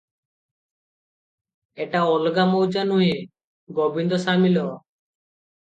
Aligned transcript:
ଏଟା 1.85 2.01
ଅଲଗା 2.15 2.47
ମୌଜା 2.55 2.87
ନୁହେଁ, 2.95 3.13
ଗୋବିନ୍ଦ 3.83 4.23
ସାମିଲ। 4.27 4.69